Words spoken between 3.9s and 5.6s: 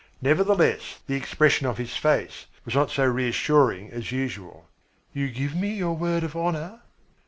as usual. "You give